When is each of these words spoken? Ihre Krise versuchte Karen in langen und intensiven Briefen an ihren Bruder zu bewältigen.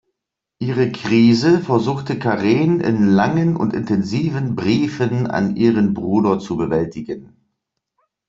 Ihre 0.57 0.91
Krise 0.91 1.59
versuchte 1.59 2.17
Karen 2.17 2.79
in 2.79 3.03
langen 3.09 3.55
und 3.55 3.73
intensiven 3.75 4.55
Briefen 4.55 5.27
an 5.27 5.55
ihren 5.55 5.93
Bruder 5.93 6.39
zu 6.39 6.57
bewältigen. 6.57 7.35